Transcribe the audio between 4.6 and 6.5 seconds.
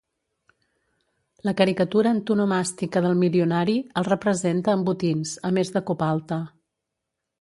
amb botins, a més de copalta.